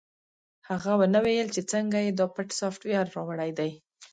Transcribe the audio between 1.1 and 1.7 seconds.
ویل چې